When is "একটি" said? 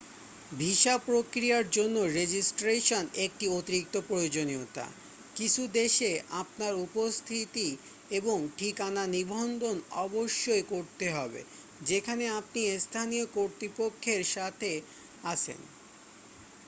3.17-3.45